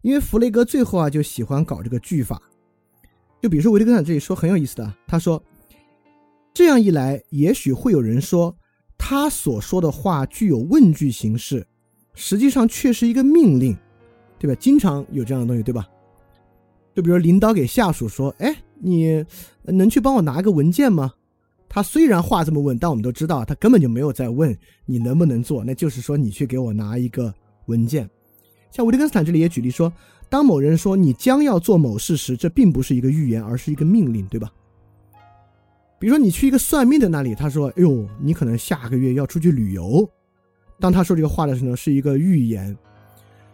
[0.01, 2.41] 因为弗雷格最后啊就喜欢搞这个句法，
[3.41, 5.41] 就比如说维特根斯坦这里说很有意思的，他说
[6.53, 8.55] 这样一来，也许会有人说
[8.97, 11.65] 他所说的话具有问句形式，
[12.13, 13.77] 实际上却是一个命令，
[14.39, 14.57] 对吧？
[14.59, 15.87] 经常有这样的东西，对吧？
[16.95, 19.23] 就比如领导给下属说：“哎，你
[19.61, 21.13] 能去帮我拿个文件吗？”
[21.69, 27.31] 他虽然话这么问，但我们都知道他根本就没有在问你能不能做，那就是说你去给我拿一个
[27.65, 28.09] 文件。
[28.71, 29.91] 像维特根斯坦这里也举例说，
[30.29, 34.51] 当某人说你将要做某事时，这并不是一个预言，而是一个命令，对吧？
[35.99, 40.07] 比如说你去一个算命的那里，他说：“哎呦，你可能下个月要出去旅游。”
[40.79, 42.77] 当他说这个话的时候，是一个预言。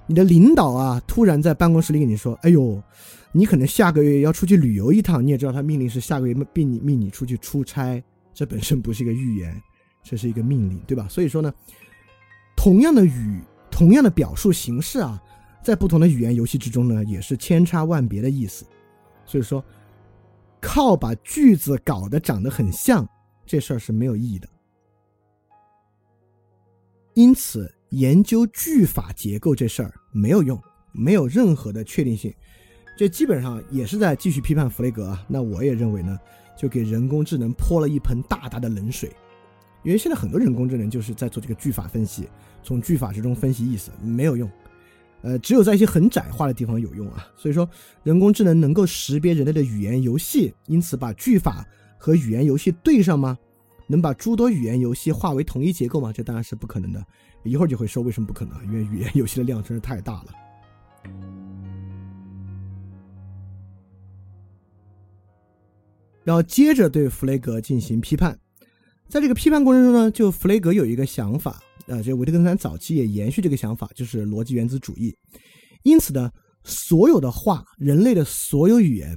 [0.07, 2.83] 你的领导啊，突然在办公室里跟你说：“哎呦，
[3.31, 9.61] 你可能下个月要出去旅游一趟。”你也知道他命令是下个月命你命你出去出差，这本身不是一个预言，
[10.03, 11.07] 这是一个命令，对吧？
[11.07, 11.53] 所以说呢，
[12.57, 13.39] 同样的语。
[13.73, 15.19] 同样的表述形式啊，
[15.63, 18.63] 在不同的语言游戏之中呢，也是千差万别的意思。
[19.25, 19.65] 所以说，
[20.61, 23.07] 靠把句子搞得长得很像，
[23.47, 24.47] 这事儿是没有意义的。
[27.15, 32.31] 因此，研究句法结构这事儿没有用，没有任何的确定性。
[32.95, 35.25] 这基本上也是在继续批判弗雷格啊。
[35.27, 36.19] 那我也认为呢，
[36.55, 39.11] 就给人工智能泼了一盆大大的冷水。
[39.83, 42.27] 因为现在很多人工智能就是在做这个句法分析，
[42.63, 44.49] 从句法之中分析意思没有用，
[45.21, 47.27] 呃，只有在一些很窄化的地方有用啊。
[47.35, 47.69] 所以说，
[48.03, 51.67] 人工智能能够识别人类的语言游戏，因此把句法
[51.97, 53.37] 和语言游戏对上吗？
[53.85, 56.11] 能把诸多语言游戏化为统一结构吗？
[56.13, 57.05] 这当然是不可能的。
[57.43, 60.27] 一会儿就会说为什么不可能，因为语言游戏的量真是太大了。
[66.23, 68.39] 然后接着对弗雷格进行批判，
[69.09, 75.15] 在这个批判过程中呢，就弗雷格有一个想法，呃，这维特根斯坦早期也延续这个想法，就是逻辑原子主义。
[75.83, 76.31] 因此呢，
[76.63, 79.15] 所有的话，人类的所有语言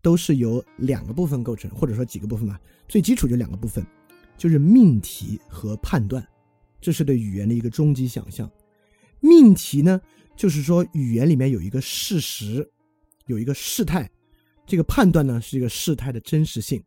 [0.00, 2.58] 都是由两个部分构成，或者说几个部分吧。
[2.88, 3.84] 最基础就两个部分，
[4.38, 6.26] 就是命题和判断，
[6.80, 8.50] 这是对语言的一个终极想象。
[9.20, 10.00] 命题呢，
[10.36, 12.66] 就是说语言里面有一个事实，
[13.26, 14.08] 有一个事态。
[14.66, 16.82] 这个判断呢是一个事态的真实性。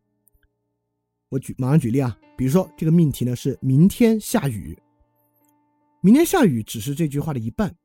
[1.29, 4.77] 我举马上举例啊，比如说这个命题呢是明天下雨，
[6.01, 7.75] 明天下雨只是这句话的一半，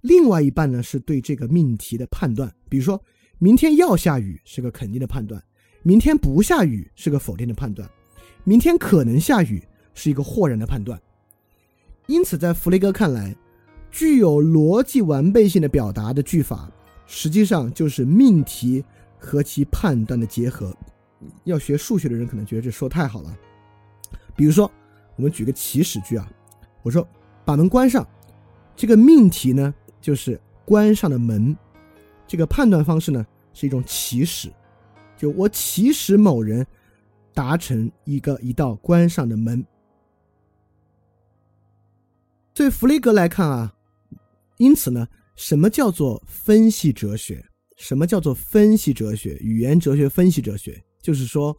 [0.00, 2.52] 另外一半呢是对这个命题的判断。
[2.68, 3.02] 比如说
[3.38, 5.42] 明天要下雨是个肯定的判断，
[5.82, 7.88] 明天不下雨是个否定的判断，
[8.44, 9.62] 明天可能下雨
[9.94, 11.00] 是一个豁然的判断。
[12.06, 13.34] 因此，在弗雷格看来，
[13.90, 16.70] 具有逻辑完备性的表达的句法，
[17.06, 18.84] 实际上就是命题。
[19.20, 20.72] 和其判断的结合，
[21.44, 23.36] 要学数学的人可能觉得这说太好了。
[24.36, 24.70] 比如说，
[25.16, 26.30] 我们举个起始句啊，
[26.82, 27.06] 我说
[27.44, 28.06] 把门关上，
[28.76, 31.56] 这个命题呢就是关上的门，
[32.26, 34.52] 这个判断方式呢是一种起始，
[35.16, 36.66] 就我起始某人
[37.34, 39.64] 达成一个一道关上的门。
[42.54, 43.74] 对弗雷格来看啊，
[44.56, 47.44] 因此呢，什么叫做分析哲学？
[47.76, 49.36] 什么叫做分析哲学？
[49.40, 51.56] 语言哲学、分析哲学，就是说，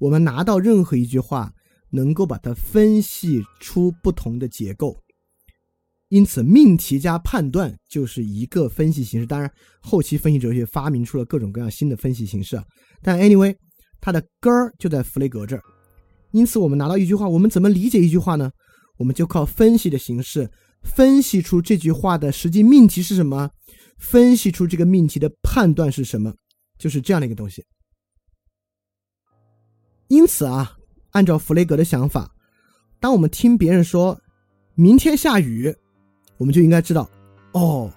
[0.00, 1.52] 我们拿到任何一句话，
[1.92, 4.96] 能够把它分析出不同的结构。
[6.08, 9.24] 因此，命题加判断就是一个分析形式。
[9.24, 9.48] 当然，
[9.80, 12.60] 后期分析哲学发明出了各种各样新的分析形式。
[13.00, 13.54] 但 anyway，
[14.00, 15.62] 它的根儿就在弗雷格这儿。
[16.32, 18.50] 因此，我们拿到一句话，我们怎么理解一句话呢？
[18.96, 20.50] 我们就靠分析的形式，
[20.82, 23.48] 分析出这句话的实际命题是什么。
[24.00, 26.34] 分析出这个命题的判断是什么，
[26.80, 27.62] 就是这样的一个东西。
[30.08, 30.76] 因此啊，
[31.10, 32.30] 按照弗雷格的想法，
[32.98, 34.18] 当我们听别人说
[34.74, 35.74] 明天下雨，
[36.36, 37.08] 我们就应该知道，
[37.52, 37.92] 哦，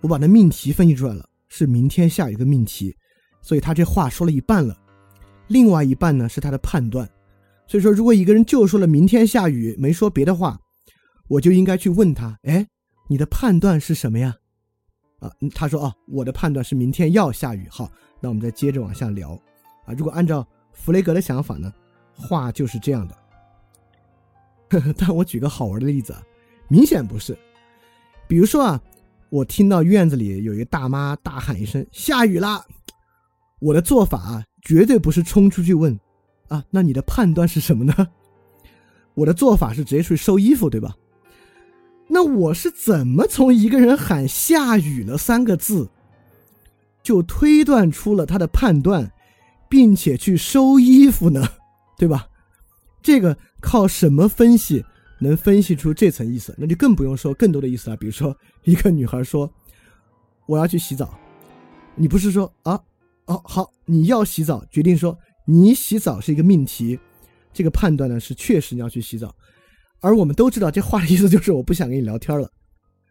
[0.00, 2.94] 我把那命题分析出来了，是明天下雨的命题，
[3.40, 4.76] 所以他这话说了一半了，
[5.48, 7.08] 另外一半呢是他的判断。
[7.66, 10.58] 所以说，如果一个人就说了明天下雨，没说别的话，
[11.28, 12.66] 我就应该去问他，哎，
[13.08, 14.36] 你的判断是什么呀？
[15.20, 17.66] 啊，他说啊，我的判断是明天要下雨。
[17.70, 19.32] 好，那我们再接着往下聊。
[19.86, 21.72] 啊，如果按照弗雷格的想法呢，
[22.14, 23.16] 话就是这样的。
[24.96, 26.22] 但我举个好玩的例子啊，
[26.68, 27.36] 明显不是。
[28.26, 28.80] 比如说啊，
[29.28, 32.64] 我听到院子里有一个大妈大喊一声“下雨啦”，
[33.60, 35.98] 我的做法啊，绝对不是冲出去问
[36.48, 38.08] 啊，那你的判断是什么呢？
[39.12, 40.96] 我的做法是直接去收衣服，对吧？
[42.08, 45.90] 那我是怎么从一个人喊“下雨了”三个字，
[47.02, 49.11] 就推断出了他的判断，
[49.72, 51.48] 并且去收衣服呢？
[51.96, 52.28] 对吧？
[53.02, 54.84] 这个靠什么分析
[55.18, 56.54] 能分析出这层意思？
[56.58, 57.96] 那就更不用说更多的意思了。
[57.96, 59.50] 比如说，一个女孩说
[60.46, 61.18] ：“我要去洗澡。”
[61.96, 62.78] 你不是说啊？
[63.24, 67.00] 哦，好，你要洗澡，决定说你洗澡是一个命题，
[67.50, 69.34] 这个判断呢是确实你要去洗澡。
[70.00, 72.50] 而我们都知道，这话的意思就是我不想跟你聊天了，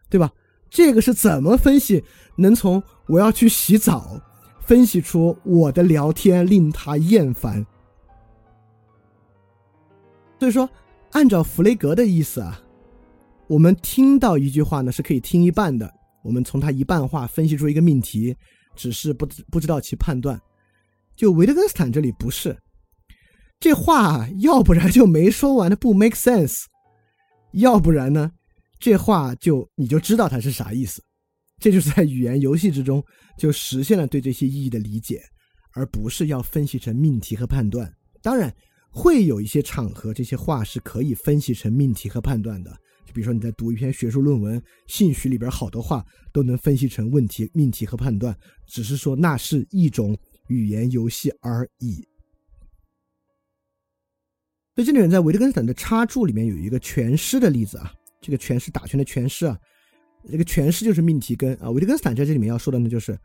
[0.08, 0.30] 对吧？
[0.70, 2.04] 这个是怎么分析？
[2.36, 4.20] 能从我要去洗澡
[4.72, 7.62] 分析出我的聊天令他厌烦？
[10.40, 10.66] 所以说，
[11.10, 12.58] 按照弗雷格的意思啊，
[13.48, 15.92] 我们听到一句话呢是可以听一半的。
[16.24, 18.34] 我们从他一半话分析出一个命题，
[18.74, 20.40] 只是不不知道其判断。
[21.14, 22.56] 就维特根斯坦这里不是，
[23.60, 26.62] 这话要不然就没说完的不 make sense。
[27.50, 28.32] 要不然呢，
[28.78, 31.02] 这话就你就知道它是啥意思，
[31.62, 33.00] 这就是在语言游戏之中
[33.38, 35.22] 就实现了对这些意义的理解，
[35.74, 37.88] 而不是要分析成命题和判断。
[38.20, 38.52] 当然，
[38.90, 42.70] 会有一些场合，这些话是可以分析成命题和判断的。
[43.06, 48.36] 就比如说你在读一篇学术论文，兴许里边好多话都能分析成问题、命题和判断，
[48.66, 52.04] 只是说那是一种语言游戏而已。
[54.74, 59.56] 所以这里面在维特根斯坦的插注里面有一个全诗的例子啊，这个全诗打拳的全诗啊，
[60.30, 61.70] 这个全诗就是命题根啊。
[61.70, 63.18] 维特根斯坦在这里面要说的呢，就是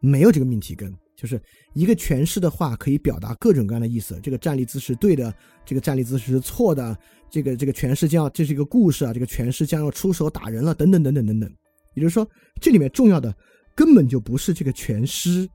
[0.00, 1.40] 没有这个命题根，就是
[1.74, 4.18] 一个全诗的话可以表达各种各样的意思。
[4.22, 5.34] 这个站立姿势对的，
[5.64, 6.96] 这个站立姿势是错的，
[7.30, 11.50] 这个这个全诗将要这是一个故事啊，这个全诗将要出手打人了，等等等等等等。
[11.94, 12.28] 也就是说，
[12.60, 13.34] 这里面重要的
[13.74, 15.48] 根本就不是这个全诗，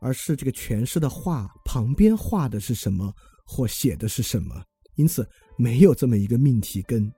[0.00, 3.12] 而是这个全诗的话旁边画的是什么。
[3.50, 4.62] 或写的是什么？
[4.96, 5.26] 因此
[5.56, 7.10] 没有这么一个命题根。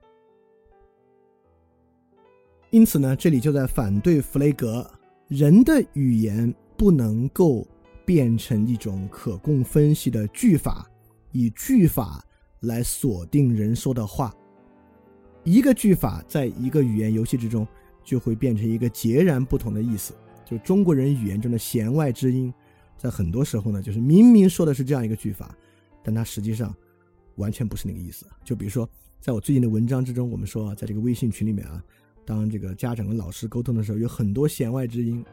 [2.71, 4.89] 因此呢，这里就在反对弗雷格，
[5.27, 7.67] 人的语言不能够
[8.05, 10.89] 变成一种可供分析的句法，
[11.33, 12.23] 以句法
[12.61, 14.33] 来锁定人说的话。
[15.43, 17.67] 一个句法在一个语言游戏之中，
[18.05, 20.13] 就会变成一个截然不同的意思。
[20.45, 22.53] 就中国人语言中的弦外之音，
[22.97, 25.53] 在很多时候呢，就是明明说的是这样一个句法，
[26.01, 26.73] 但它实际上
[27.35, 28.25] 完全不是那个意思。
[28.45, 31.83] 就比如说，在我最近的文章之中，我们说，在这个微信群里面啊。
[32.25, 35.23] 当这个家长跟老师沟通的时候，有很多弦外之音，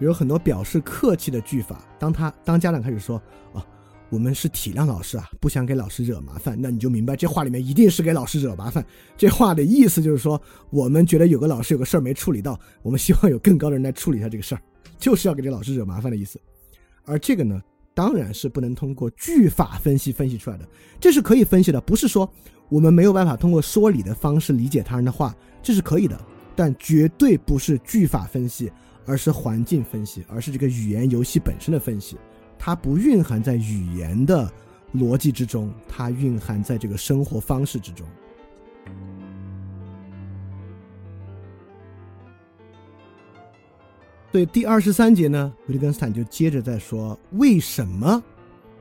[0.00, 1.84] 有很多表示客气的句法。
[1.98, 3.16] 当他当家长开始说
[3.54, 3.64] ：“啊，
[4.10, 8.84] 我们是体谅老师啊，不想给老师惹麻烦。”那你就明白，这话里面一定是给老师惹麻烦。
[9.16, 10.40] 这话的意思就是说，
[10.70, 14.62] 我们觉得有个老师有个事儿没处理到，我们希望有更高的人来处理一下这个事儿，
[14.98, 16.40] 就是要给这老师惹麻烦的意思。
[17.04, 17.62] 而这个呢，
[17.94, 20.68] 当然是不能通过句法分析分析出来的，
[21.00, 22.28] 这是可以分析的，不是说
[22.68, 25.32] 我们没有办法通过说理的方式理解他人的话。
[25.62, 26.20] 这是可以的，
[26.56, 28.70] 但绝对不是句法分析，
[29.06, 32.18] 而是环境分析，而是这个语言游戏本身的分析。
[32.58, 34.50] 它不蕴含在语言的
[34.92, 38.06] 逻辑之中，它蕴含在这个生活方式之中。
[44.32, 48.22] 对第二十三节呢，维特根斯坦就接着在说，为什么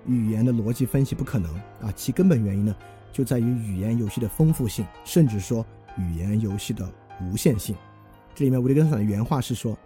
[0.08, 1.92] 语言的逻辑分析不可能啊？
[1.96, 2.76] 其根本原因呢，
[3.12, 5.64] 就在于语言游戏的丰富性，甚至说。
[5.98, 6.90] 语言游戏的
[7.22, 7.76] 无限性，
[8.34, 9.78] 这里面维特根斯坦的原话是说：“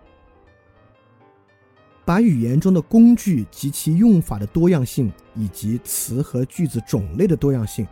[2.06, 7.86] 把语言中的工具及其用法的多样性，以及词和句子种类的多样性，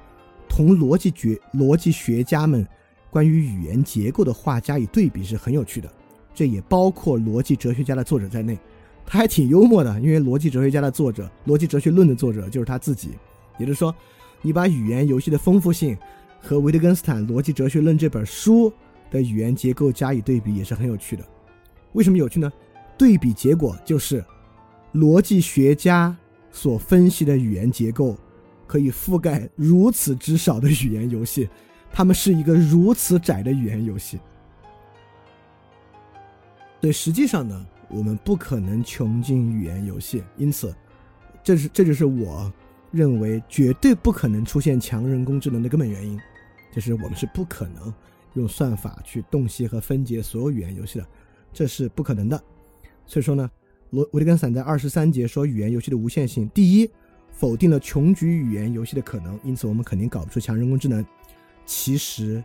[0.47, 2.65] 同逻辑学逻辑学家们
[3.09, 5.91] 关于语言结构的话加以对比是很有趣的。
[6.35, 8.57] 这也包括逻辑哲学家的作者在内。
[9.05, 13.09] 他还挺幽默的，因为逻辑哲学家的作者，逻辑哲学论的作者就是他自己。
[13.57, 13.93] 也就是说，
[14.41, 15.97] 你把语言游戏的丰富性。”
[16.43, 18.71] 和维特根斯坦《逻辑哲学论》这本书
[19.09, 21.23] 的语言结构加以对比，也是很有趣的。
[21.93, 22.51] 为什么有趣呢？
[22.97, 24.23] 对比结果就是，
[24.93, 26.15] 逻辑学家
[26.51, 28.17] 所分析的语言结构
[28.67, 31.47] 可以覆盖如此之少的语言游戏，
[31.93, 34.19] 他们是一个如此窄的语言游戏。
[36.81, 40.75] 对，实际上呢，我们不可能穷尽语言游戏，因此，
[41.41, 42.51] 这是这就是我
[42.91, 46.19] 认为绝对不可能出现强人工智能的根本原因。
[46.73, 47.93] 就是我们是不可能
[48.33, 51.07] 用算法去洞悉和分解所有语言游戏的，
[51.53, 52.43] 这是不可能的。
[53.05, 53.47] 所以说呢，
[53.91, 56.89] 罗维特根散在二十三节说语言游戏的无限性，第一，
[57.31, 61.05] 否定了穷举语言游戏的可能，因此我们肯定搞不出强人工智能。
[61.63, 62.43] 其实，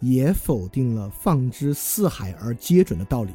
[0.00, 3.32] 也否定了放之四海而皆准的道理。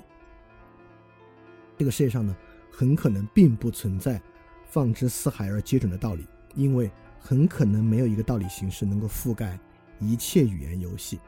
[1.77, 2.35] 这个世界上呢，
[2.69, 4.21] 很可能并不存在
[4.67, 9.57] 放之四海而皆准的道理，因为很可能没有一个道理形式能够覆盖。
[9.99, 11.19] 一切语言游戏，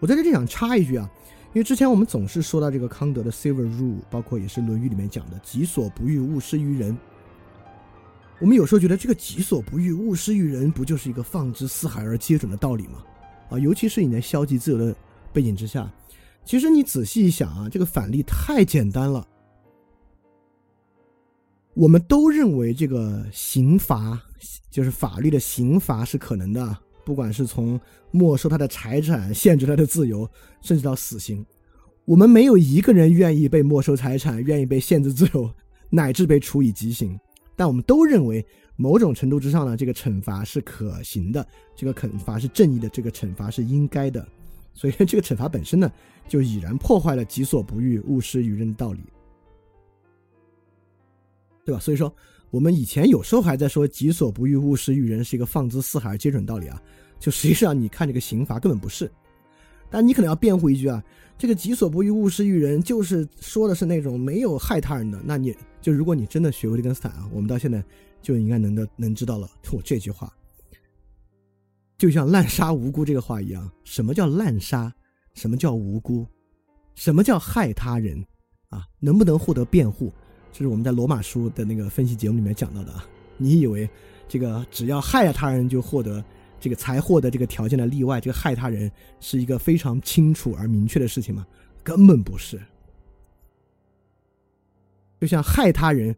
[0.00, 1.10] 我在这里想插一句啊，
[1.52, 6.96] 因为之前我们总是说到这个康德的 Silver Rule，包括也是《论语》里面讲的“己所不欲，勿施于人”。
[8.40, 13.04] 我们有时候觉得这个“己所不欲，勿施于人”不就是一个放之四海而皆准的道理吗？
[13.50, 14.94] 啊，尤其是你在消极自由的
[15.32, 15.88] 背景之下，
[16.44, 19.26] 其实你仔细一想啊，这个反例太简单了。
[21.74, 24.20] 我们都认为这个刑罚，
[24.70, 26.78] 就是法律的刑罚是可能的。
[27.04, 27.80] 不管是从
[28.10, 30.28] 没收他的财产、限制他的自由，
[30.60, 31.44] 甚至到死刑，
[32.04, 35.52] 我们没有一个人愿意被没收财产、愿意被限制自由，
[35.90, 37.18] 乃至被处以极刑。
[37.56, 38.44] 但我们都认为，
[38.76, 41.46] 某种程度之上呢，这个惩罚是可行的，
[41.76, 44.26] 这个惩罚是正义的，这个惩罚是应该的。
[44.74, 45.92] 所以，这个惩罚本身呢，
[46.28, 49.00] 就已然破坏了“己所不欲，勿施于人”的道理，
[51.64, 51.80] 对吧？
[51.80, 52.14] 所以说。
[52.52, 56.80] 我们以前有时候还在说“己所不欲，勿施于人”是一个放之四海而皆准道理啊，
[57.18, 59.10] 就实际上你看这个刑罚根本不是。
[59.88, 61.02] 但你可能要辩护一句啊，
[61.38, 65.18] 这个“己所不欲，勿施于人”就是说的是那种没有害他人的。
[65.24, 67.82] 那你就如果你真的学维特根斯坦啊，我们到现在
[68.20, 70.30] 就应该能的能知道了，我这句话
[71.96, 74.92] 就像滥杀无辜这个话一样，什么叫滥杀？
[75.32, 76.26] 什么叫无辜？
[76.94, 78.22] 什么叫害他人？
[78.68, 80.12] 啊，能不能获得辩护？
[80.52, 83.08] 这是我们在罗马书的那个分析节目里面讲到的啊！
[83.38, 83.88] 你以为
[84.28, 86.22] 这个只要害了他人就获得
[86.60, 91.46] 这个才获得这个条件的例外，这个害他人是一个非常清楚而明确的事情吗？
[91.82, 92.60] 根本不是。
[95.20, 96.14] 就像害他人，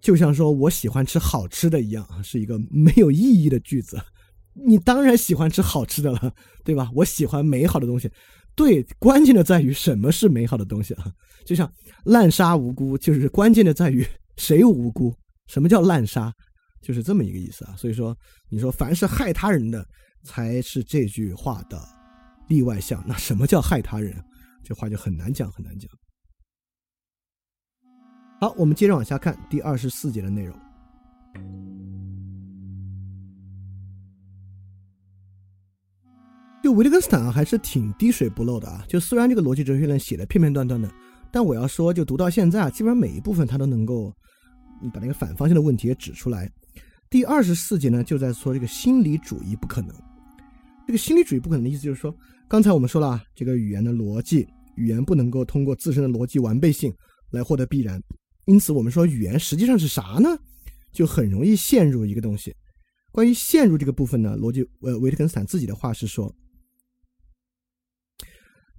[0.00, 4.00] 就像说我喜欢吃好吃的一样啊，是一个没有意义的句子。
[4.52, 6.34] 你当然喜欢吃好吃的了，
[6.64, 6.90] 对吧？
[6.94, 8.10] 我喜欢美好的东西。
[8.56, 11.12] 对，关键的在于什么是美好的东西啊？
[11.44, 11.70] 就像
[12.06, 14.04] 滥杀无辜，就是关键的在于
[14.38, 15.14] 谁无辜？
[15.46, 16.32] 什么叫滥杀？
[16.80, 17.76] 就是这么一个意思啊。
[17.76, 18.16] 所以说，
[18.48, 19.86] 你说凡是害他人的
[20.24, 21.78] 才是这句话的
[22.48, 23.04] 例外项。
[23.06, 24.16] 那什么叫害他人？
[24.64, 25.90] 这话就很难讲，很难讲。
[28.40, 31.75] 好，我们接着往下看第二十四节的内容。
[36.66, 38.84] 就维特根斯坦啊，还是挺滴水不漏的啊。
[38.88, 40.92] 就虽然这个逻辑哲学论写的片片段段的，
[41.30, 44.12] 但我要说，就读到现在啊，基本上每一部分他都能够
[44.92, 46.50] 把那个反方向的问题也指出来。
[47.08, 49.94] 第二十四节呢，就在说这个心理主义不可能。
[50.88, 52.12] 这个心理主义不可能的意思就是说，
[52.48, 54.44] 刚才我们说了，这个语言的逻辑，
[54.74, 56.92] 语言不能够通过自身的逻辑完备性
[57.30, 58.02] 来获得必然。
[58.46, 60.36] 因此，我们说语言实际上是啥呢？
[60.90, 62.52] 就很容易陷入一个东西。
[63.12, 66.34] 关于陷入这个部分呢，逻辑呃，维特根斯坦自己的话是说。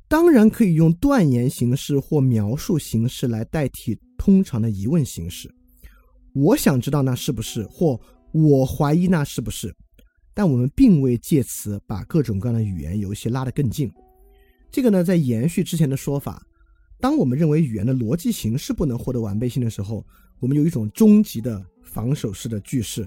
[0.10, 5.54] 当然可以用断言形式或描述形式来代替通常的疑问形式。
[6.34, 8.00] 我想知道那是不是，或
[8.32, 9.76] 我怀疑那是不是。
[10.34, 13.92] 但我们并未借此把各种各样的语言游戏拉得更近。
[14.72, 16.42] 这个呢，在延续之前的说法，
[17.02, 20.06] 当我们认为语言的逻辑形式不能获得完备性的时候，
[20.40, 23.06] 我们有一种终极的防守式的句式：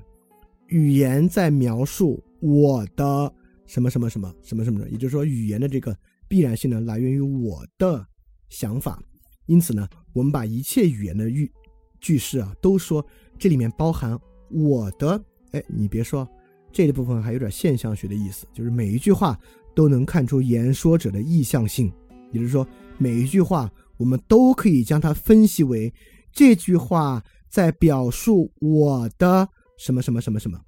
[0.67, 3.33] 语言在描述我的
[3.65, 4.91] 什么什么什么什么什么的。
[4.91, 5.97] 也就是说，语言的这个。
[6.31, 8.07] 必然性呢，来源于我的
[8.51, 9.03] 想法，
[9.47, 11.53] 因此呢，我们把一切语言的句
[12.01, 13.05] 句式啊，都说
[13.37, 14.17] 这里面包含
[14.49, 15.21] 我的。
[15.51, 16.25] 哎，你别说，
[16.71, 19.37] 这一部分还有点现象学的意思，就是每一句话
[19.75, 21.93] 都能看出言说者的意向性，
[22.31, 22.65] 也就是说，
[22.97, 25.93] 每一句话我们都可以将它分析为
[26.33, 30.61] 这句话在表述我的什么什么什么什么。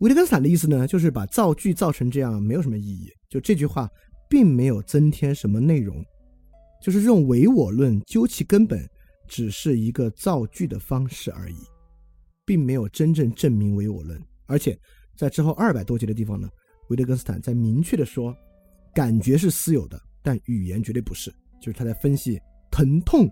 [0.00, 3.10] 维特根斯坦的意思呢，就是把造句造成这样没有什么意义。
[3.28, 3.88] 就这句话，
[4.28, 6.04] 并没有增添什么内容，
[6.82, 8.88] 就是这种唯我论，究其根本，
[9.26, 11.56] 只是一个造句的方式而已，
[12.46, 14.18] 并没有真正证明唯我论。
[14.46, 14.78] 而且
[15.16, 16.48] 在之后二百多节的地方呢，
[16.88, 18.34] 维特根斯坦在明确的说，
[18.94, 21.30] 感觉是私有的，但语言绝对不是。
[21.60, 23.28] 就是他在分析疼痛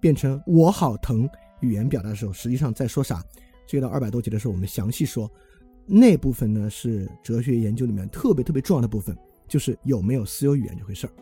[0.00, 1.28] 变成我好疼
[1.60, 3.24] 语言表达的时候，实际上在说啥？
[3.66, 5.30] 这个到二百多节的时候，我们详细说。
[5.86, 9.16] 那部分呢是哲学研究里面特别特别重要的部分，
[9.50, 11.12] 就是有没有私有语言这回事儿。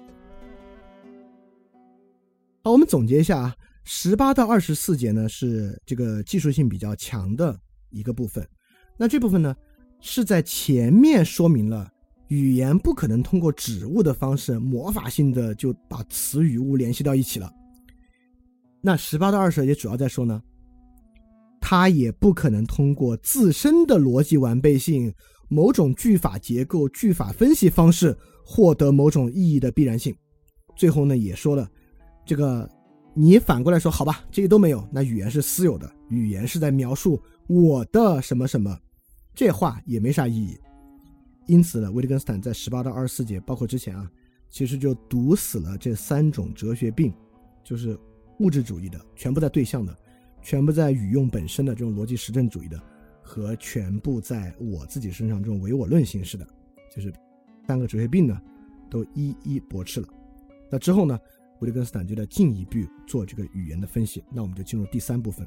[2.63, 7.59] 好，我们总结一下啊，十八到二十四节呢是这个技术性比较强的
[7.91, 8.47] 一个部分。
[8.97, 9.57] 那这部分呢
[10.01, 11.91] 是在前面说明了
[12.29, 17.53] 语言不可能通过指物的方式魔法性的就把词语物联系到一起了。
[18.83, 20.41] 那十八到二十节主要在说呢。
[21.61, 25.13] 它也不可能通过自身的逻辑完备性、
[25.49, 30.15] 某种句法结构、句法分析方式获得某种意义的必然性。
[30.77, 31.69] 最后呢，也说了，
[32.25, 32.69] 这个
[33.15, 38.79] 你反过来说，好吧，这些都没有，那语言是私有的，语言是在描述我的什么什么，
[39.35, 40.57] 这话也没啥意义。
[41.47, 44.11] 因此呢，维特根斯坦在十八到二十四节，包括之前啊，
[44.51, 47.13] 其实就堵死了这三种哲学病，
[47.65, 47.99] 就是
[48.39, 49.97] 物质主义的，全部在对象的。
[50.41, 52.81] 全部在语用本身的这种逻辑实证主义的，
[53.29, 56.49] 和全部在我自己身上这种唯我论形式的，
[56.91, 57.13] 就是
[57.67, 58.41] 三个哲学病呢，
[58.89, 60.09] 都一一驳斥了。
[60.71, 61.21] 那之后呢，
[61.61, 64.25] 维特根斯坦就在进一步做这个语言的分析。
[64.33, 65.47] 那我们就进入第三部分。